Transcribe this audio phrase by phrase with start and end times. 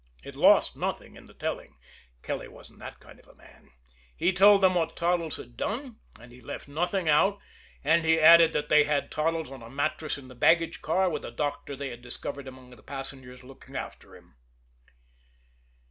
[0.23, 1.77] It lost nothing in the telling
[2.23, 3.69] Kelly wasn't that kind of a man
[4.17, 7.37] he told them what Toddles had done, and he left nothing out;
[7.83, 11.23] and he added that they had Toddles on a mattress in the baggage car, with
[11.23, 14.37] a doctor they had discovered amongst the passengers looking after him.